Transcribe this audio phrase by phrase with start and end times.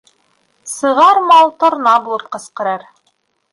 [0.71, 2.91] Сығар мал торна булып ҡысҡырыр.